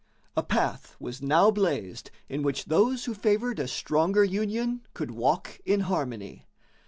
A 0.35 0.41
path 0.41 0.95
was 0.99 1.21
now 1.21 1.51
blazed 1.51 2.09
in 2.27 2.41
which 2.41 2.65
those 2.65 3.05
who 3.05 3.13
favored 3.13 3.59
a 3.59 3.67
stronger 3.67 4.23
union 4.23 4.81
could 4.95 5.11
walk 5.11 5.59
in 5.63 5.81
harmony. 5.81 6.47